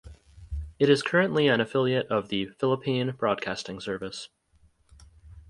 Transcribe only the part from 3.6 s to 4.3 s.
Service.